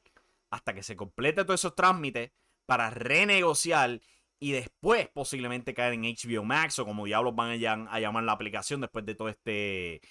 [0.51, 2.31] hasta que se complete todos esos trámites
[2.67, 3.99] para renegociar
[4.39, 7.51] y después posiblemente caer en HBO Max o como diablos van
[7.87, 10.01] a, llamar la aplicación después de todo este,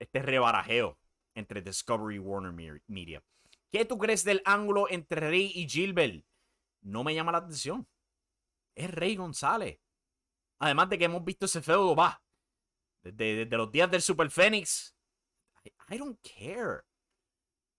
[0.00, 0.98] este rebarajeo
[1.34, 3.22] entre Discovery y Warner Media.
[3.70, 6.24] ¿Qué tú crees del ángulo entre Rey y Gilbert?
[6.80, 7.86] No me llama la atención.
[8.74, 9.78] Es Rey González.
[10.62, 12.22] Además de que hemos visto ese feudo, va.
[13.02, 14.94] Desde, los días del Super Fénix.
[15.90, 16.82] I, don't care.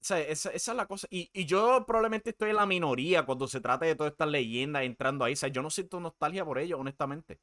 [0.01, 1.07] esa, es la cosa.
[1.09, 5.23] Y, yo probablemente estoy en la minoría cuando se trata de todas estas leyendas entrando
[5.23, 5.31] ahí.
[5.31, 7.39] O sea, yo no siento nostalgia por ello, honestamente.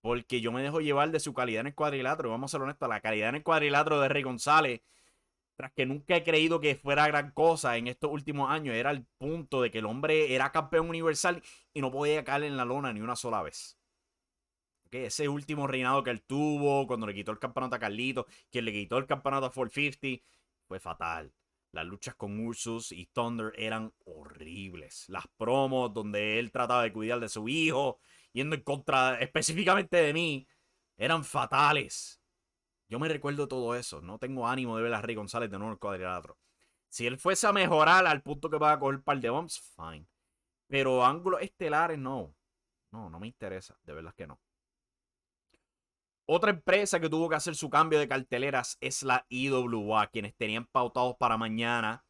[0.00, 2.30] Porque yo me dejo llevar de su calidad en el cuadrilátero.
[2.30, 4.80] Vamos a ser honestos, la calidad en el cuadrilátero de Rey González,
[5.54, 9.04] tras que nunca he creído que fuera gran cosa en estos últimos años, era el
[9.18, 11.42] punto de que el hombre era campeón universal
[11.74, 13.79] y no podía caer en la lona ni una sola vez.
[14.90, 18.72] Ese último reinado que él tuvo, cuando le quitó el campeonato a Carlito, quien le
[18.72, 20.24] quitó el campeonato a 450,
[20.66, 21.32] fue fatal.
[21.72, 25.08] Las luchas con Ursus y Thunder eran horribles.
[25.08, 28.00] Las promos donde él trataba de cuidar de su hijo
[28.32, 30.46] yendo en contra específicamente de mí,
[30.96, 32.20] eran fatales.
[32.88, 34.00] Yo me recuerdo todo eso.
[34.00, 36.38] No tengo ánimo de ver a Rey González de nuevo en el cuadrilátero.
[36.88, 39.60] Si él fuese a mejorar al punto que va a coger un par de bombs,
[39.76, 40.06] fine.
[40.66, 42.34] Pero ángulos estelares, no.
[42.90, 43.78] No, no me interesa.
[43.84, 44.40] De verdad que no.
[46.32, 50.64] Otra empresa que tuvo que hacer su cambio de carteleras es la IWA, quienes tenían
[50.64, 52.04] pautados para mañana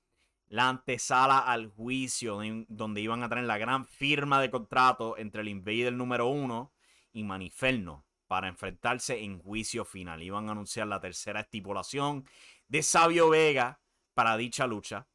[0.46, 5.48] la antesala al juicio donde iban a tener la gran firma de contrato entre el
[5.48, 6.70] Invader número uno
[7.14, 10.22] y Maniferno para enfrentarse en juicio final.
[10.22, 12.26] Iban a anunciar la tercera estipulación
[12.68, 13.80] de Sabio Vega
[14.12, 15.08] para dicha lucha.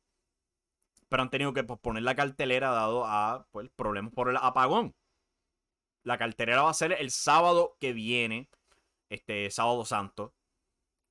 [1.09, 4.95] Pero han tenido que posponer la cartelera dado a pues, problemas por el apagón.
[6.01, 8.49] La cartelera va a ser el sábado que viene,
[9.09, 10.33] este sábado santo.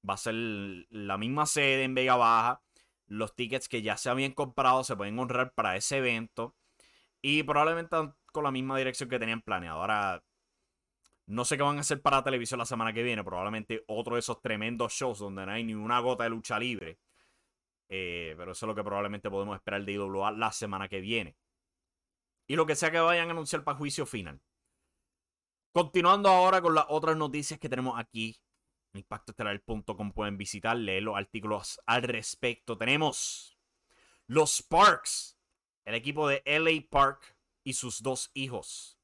[0.08, 2.62] Va a ser la misma sede en Vega Baja
[3.06, 6.56] los tickets que ya se habían comprado se pueden honrar para ese evento.
[7.22, 7.96] Y probablemente
[8.32, 9.80] con la misma dirección que tenían planeado.
[9.80, 10.22] Ahora,
[11.26, 13.24] no sé qué van a hacer para televisión la semana que viene.
[13.24, 16.98] Probablemente otro de esos tremendos shows donde no hay ni una gota de lucha libre.
[17.88, 21.36] Eh, pero eso es lo que probablemente podemos esperar de IWA la semana que viene.
[22.46, 24.40] Y lo que sea que vayan a anunciar para juicio final.
[25.74, 28.40] Continuando ahora con las otras noticias que tenemos aquí
[28.92, 32.78] impactoestelar.com pueden visitar, leer los artículos al respecto.
[32.78, 33.58] Tenemos
[34.28, 35.36] los Parks,
[35.84, 39.00] el equipo de LA Park y sus dos hijos.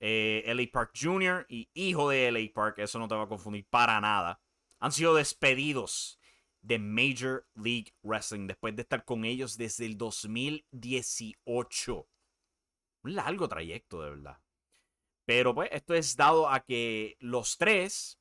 [0.00, 1.46] Eh, LA Park Jr.
[1.48, 4.40] y hijo de LA Park, eso no te va a confundir para nada,
[4.80, 6.18] han sido despedidos
[6.62, 12.08] de Major League Wrestling después de estar con ellos desde el 2018.
[13.04, 14.40] Un largo trayecto, de verdad.
[15.30, 18.18] Pero pues esto es dado a que los tres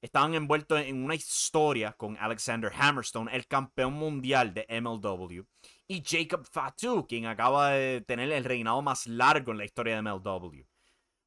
[0.00, 5.42] estaban envueltos en una historia con Alexander Hammerstone, el campeón mundial de MLW,
[5.88, 10.02] y Jacob Fatu, quien acaba de tener el reinado más largo en la historia de
[10.02, 10.64] MLW.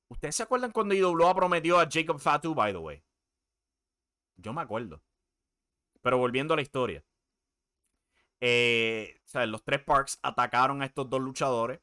[0.07, 3.03] ¿Ustedes se acuerdan cuando IWA prometió a Jacob Fatu, by the way?
[4.37, 5.03] Yo me acuerdo.
[6.01, 7.03] Pero volviendo a la historia.
[8.39, 11.81] Eh, los tres Parks atacaron a estos dos luchadores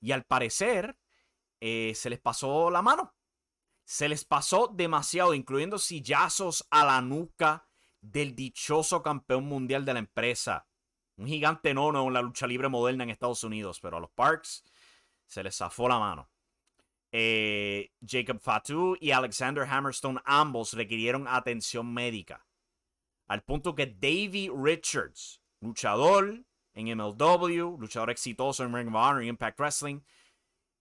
[0.00, 0.96] y al parecer
[1.60, 3.14] eh, se les pasó la mano
[3.90, 7.66] se les pasó demasiado, incluyendo sillazos a la nuca
[8.00, 10.68] del dichoso campeón mundial de la empresa.
[11.16, 14.62] Un gigante nono en la lucha libre moderna en Estados Unidos, pero a los Parks
[15.26, 16.30] se les zafó la mano.
[17.10, 22.46] Eh, Jacob Fatu y Alexander Hammerstone ambos requirieron atención médica.
[23.26, 29.26] Al punto que Davey Richards, luchador en MLW, luchador exitoso en Ring of Honor y
[29.26, 29.98] Impact Wrestling,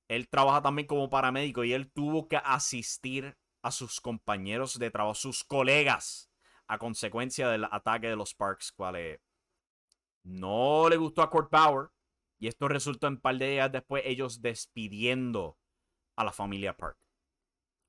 [0.09, 5.13] él trabaja también como paramédico y él tuvo que asistir a sus compañeros de trabajo,
[5.13, 6.31] sus colegas,
[6.67, 9.19] a consecuencia del ataque de los Sparks, cuales
[10.23, 11.89] no le gustó a Kurt Bauer.
[12.39, 15.57] Y esto resultó en un par de días después ellos despidiendo
[16.15, 16.97] a la familia Park.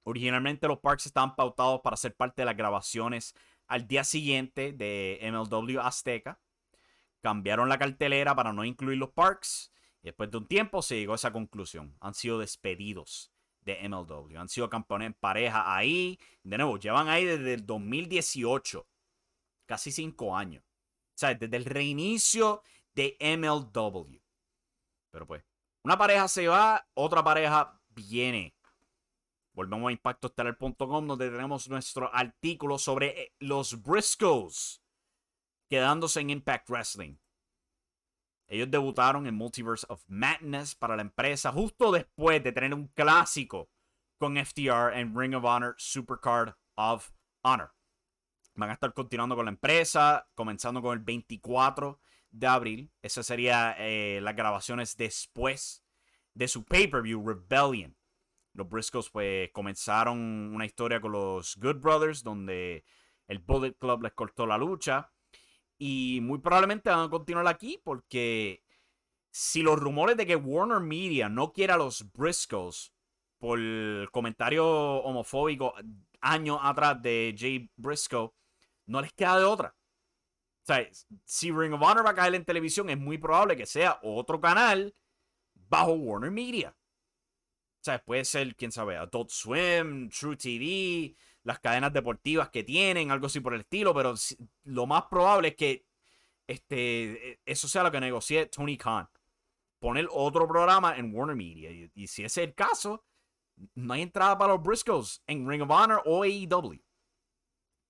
[0.02, 3.34] Originalmente los Parks estaban pautados para ser parte de las grabaciones
[3.66, 6.40] al día siguiente de MLW Azteca.
[7.22, 9.72] Cambiaron la cartelera para no incluir los Parks
[10.02, 11.96] y después de un tiempo se llegó a esa conclusión.
[12.00, 14.38] Han sido despedidos de MLW.
[14.38, 16.18] Han sido campeones en pareja ahí.
[16.42, 18.86] De nuevo, llevan ahí desde el 2018.
[19.66, 20.64] Casi cinco años.
[20.64, 22.62] O sea, desde el reinicio
[22.94, 24.18] de MLW.
[25.10, 25.44] Pero pues,
[25.84, 28.54] una pareja se va, otra pareja viene.
[29.52, 34.82] Volvemos a impactoestelar.com donde tenemos nuestro artículo sobre los Briscoes
[35.68, 37.16] quedándose en Impact Wrestling.
[38.50, 43.70] Ellos debutaron en Multiverse of Madness para la empresa justo después de tener un clásico
[44.18, 47.72] con FTR en Ring of Honor Supercard of Honor.
[48.56, 52.00] Van a estar continuando con la empresa, comenzando con el 24
[52.32, 52.92] de abril.
[53.02, 55.84] Esas serían eh, las grabaciones después
[56.34, 57.96] de su pay-per-view Rebellion.
[58.52, 60.18] Los Briscoes pues comenzaron
[60.52, 62.84] una historia con los Good Brothers donde
[63.28, 65.12] el Bullet Club les cortó la lucha.
[65.82, 68.62] Y muy probablemente van a continuar aquí porque
[69.30, 72.92] si los rumores de que Warner Media no quiera a los Briscoes
[73.38, 73.58] por
[74.10, 75.72] comentario homofóbico
[76.20, 78.30] años atrás de Jay Briscoe,
[78.84, 79.74] no les queda de otra.
[80.62, 80.86] O sea,
[81.24, 84.38] si Ring of Honor va a caer en televisión, es muy probable que sea otro
[84.38, 84.94] canal
[85.54, 86.76] bajo Warner Media.
[87.80, 93.10] O sea, puede ser, quién sabe, Adult Swim, True TV, las cadenas deportivas que tienen,
[93.10, 94.14] algo así por el estilo, pero
[94.64, 95.86] lo más probable es que
[96.46, 99.08] este, e, eso sea lo que negocie Tony Khan.
[99.78, 101.70] Poner otro programa en Warner Media.
[101.70, 103.04] Y, si ese es el caso,
[103.74, 106.82] no hay entrada para los Briscoes en Ring of Honor o AEW.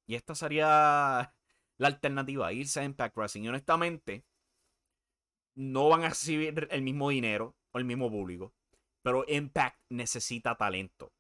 [0.06, 1.34] Y esta sería
[1.78, 3.44] la alternativa, irse a Impact Wrestling.
[3.44, 4.24] Y honestamente,
[5.54, 8.52] no van a recibir el mismo dinero o el mismo público.
[9.02, 11.12] Pero Impact necesita talento.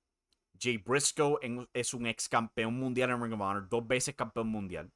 [0.60, 1.38] Jay Briscoe
[1.72, 4.92] es un ex campeón mundial en Ring of Honor, dos veces campeón mundial.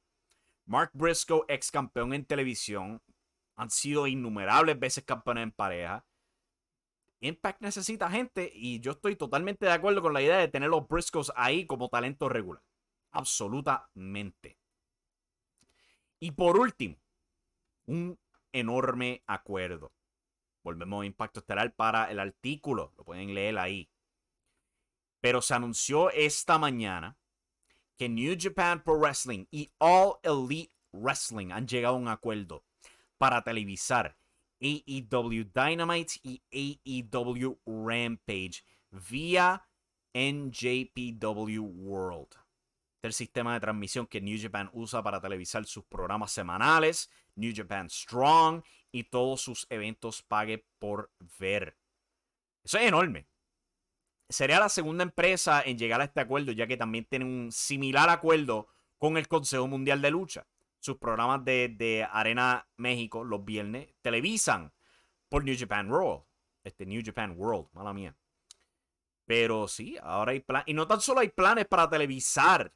[0.65, 3.01] Mark Briscoe, ex campeón en televisión,
[3.55, 6.05] han sido innumerables veces campeones en pareja.
[7.21, 10.87] Impact necesita gente y yo estoy totalmente de acuerdo con la idea de tener los
[10.87, 12.61] Briscoes ahí como talento regular.
[13.11, 14.59] Absolutamente.
[16.19, 16.97] Y por último,
[17.87, 18.19] un
[18.51, 19.91] enorme acuerdo.
[20.63, 22.93] Volvemos a Impacto Estelar para el artículo.
[22.97, 23.89] Lo pueden leer ahí.
[25.25, 27.17] Pero se anunció esta mañana
[27.97, 32.63] que New Japan Pro Wrestling y All Elite Wrestling han llegado a un acuerdo
[33.17, 34.15] para televisar
[34.61, 39.67] AEW Dynamite y AEW Rampage vía
[40.13, 42.27] NJPW World.
[42.27, 47.51] Este el sistema de transmisión que New Japan usa para televisar sus programas semanales, New
[47.55, 51.75] Japan Strong y todos sus eventos pague por ver.
[52.63, 53.25] Eso es enorme
[54.29, 58.09] sería la segunda empresa en llegar a este acuerdo, ya que también tienen un similar
[58.09, 58.67] acuerdo
[58.97, 60.47] con el Consejo Mundial de Lucha.
[60.79, 64.71] Sus programas de, Arena México los viernes televisan
[65.29, 66.23] por New Japan World.
[66.63, 68.15] Este New Japan World, mala mía.
[69.25, 70.67] Pero sí, ahora hay planes.
[70.67, 72.73] Y no tan solo hay planes para televisar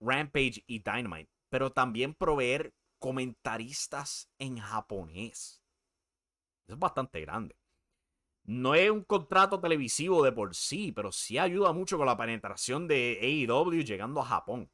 [0.00, 5.62] Rampage y Dynamite, pero también proveer comentaristas en japonés.
[6.64, 7.57] Eso es bastante grande.
[8.48, 12.88] No es un contrato televisivo de por sí, pero sí ayuda mucho con la penetración
[12.88, 14.70] de AEW llegando a Japón.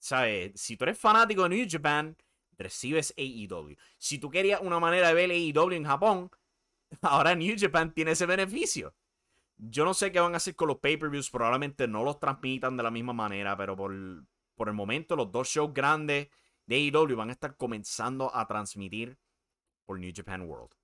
[0.00, 0.60] ¿Sabes?
[0.60, 2.16] Si tú eres fanático de New Japan,
[2.58, 3.76] recibes AEW.
[3.96, 6.30] Si tú querías una manera de ver AEW en Japón,
[7.02, 8.92] ahora New Japan tiene ese beneficio.
[9.56, 12.82] Yo no sé qué van a hacer con los pay-per-views, probablemente no los transmitan de
[12.82, 13.94] la misma manera, pero por,
[14.56, 16.26] por el momento los dos shows grandes
[16.66, 19.16] de AEW van a estar comenzando a transmitir
[19.86, 20.79] por New Japan World.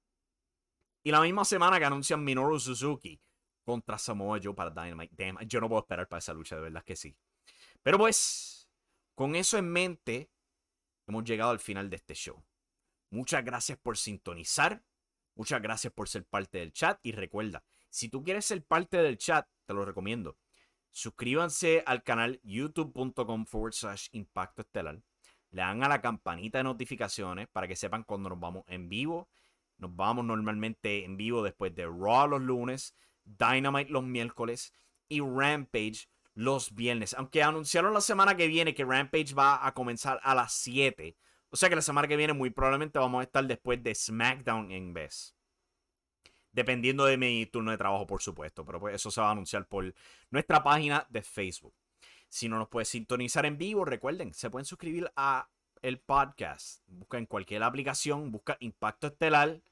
[1.06, 3.22] Y la misma semana que anuncian Minoru Suzuki
[3.62, 5.14] contra Samoa Joe para Dynamite.
[5.46, 7.16] yo no puedo esperar para esa lucha, de verdad que sí.
[7.80, 8.68] Pero pues,
[9.14, 10.32] con eso en mente,
[11.06, 12.44] hemos llegado al final de este show.
[13.10, 14.82] Muchas gracias por sintonizar.
[15.36, 16.98] Muchas gracias por ser parte del chat.
[17.04, 20.36] Y recuerda, si tú quieres ser parte del chat, te lo recomiendo.
[20.90, 25.00] Suscríbanse al canal youtube.com forward slash impacto estelar.
[25.50, 29.28] Le dan a la campanita de notificaciones para que sepan cuando nos vamos en vivo
[29.78, 34.72] nos vamos normalmente en vivo después de Raw los lunes, Dynamite los miércoles
[35.08, 37.14] y Rampage los viernes.
[37.14, 41.16] Aunque anunciaron la semana que viene que Rampage va a comenzar a las 7.
[41.50, 44.70] O sea que la semana que viene muy probablemente vamos a estar después de SmackDown
[44.70, 45.34] en vez.
[46.52, 48.64] Dependiendo de mi turno de trabajo, por supuesto.
[48.64, 49.94] Pero pues eso se va a anunciar por
[50.30, 51.74] nuestra página de Facebook.
[52.28, 55.48] Si no nos puedes sintonizar en vivo, recuerden, se pueden suscribir a
[55.86, 56.82] el podcast.
[56.88, 59.62] Busca en cualquier aplicación, busca Impacto Estelar,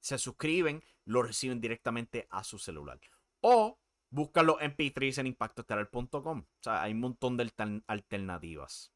[0.00, 3.00] se suscriben, lo reciben directamente a su celular.
[3.40, 3.78] O
[4.10, 6.40] búscalo en MP3 en impactoestelar.com.
[6.40, 7.50] O sea, hay un montón de
[7.86, 8.92] alternativas.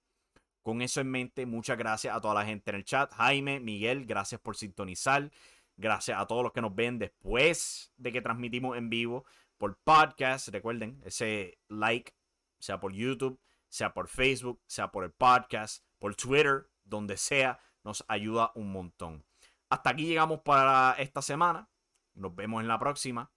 [0.63, 3.11] Con eso en mente, muchas gracias a toda la gente en el chat.
[3.15, 5.31] Jaime, Miguel, gracias por sintonizar.
[5.79, 9.25] Gracias a todos los que nos ven después de que transmitimos en vivo
[9.57, 10.49] por podcast.
[10.49, 12.13] Recuerden, ese like,
[12.59, 18.05] sea por YouTube, sea por Facebook, sea por el podcast por Twitter, donde sea, nos
[18.09, 19.25] ayuda un montón.
[19.69, 21.69] Hasta aquí llegamos para esta semana.
[22.15, 23.31] Nos vemos en la próxima.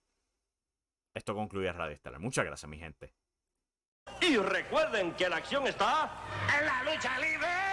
[1.14, 2.20] Esto concluye Radio Estelar.
[2.20, 3.14] Muchas gracias, mi gente.
[4.22, 6.12] Y recuerden que la acción está
[6.57, 7.68] en la lucha libre.